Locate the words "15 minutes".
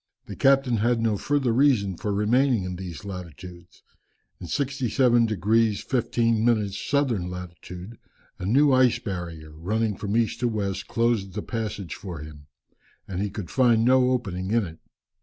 5.83-6.75